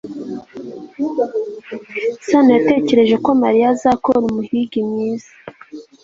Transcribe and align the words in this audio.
sano 2.27 2.49
yatekereje 2.57 3.15
ko 3.25 3.31
mariya 3.41 3.67
azakora 3.75 4.17
umuhigi 4.27 4.79
mwiza 4.89 5.31